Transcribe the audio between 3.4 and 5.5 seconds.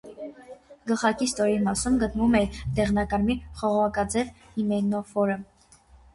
խողովակաձև հիմենոֆորը։